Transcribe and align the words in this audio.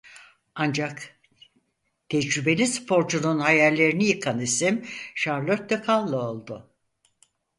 Ancak 0.55 1.19
tecrübeli 2.09 2.67
sporcunun 2.67 3.39
hayallerini 3.39 4.05
yıkan 4.05 4.39
isim 4.39 4.85
Charlotte 5.15 5.81
Kalla 5.81 6.29
oldu. 6.29 6.73